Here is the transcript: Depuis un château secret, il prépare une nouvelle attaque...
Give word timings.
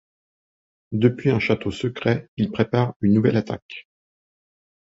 Depuis 0.93 1.29
un 1.29 1.37
château 1.37 1.69
secret, 1.69 2.27
il 2.35 2.49
prépare 2.51 2.95
une 3.01 3.13
nouvelle 3.13 3.37
attaque... 3.37 3.87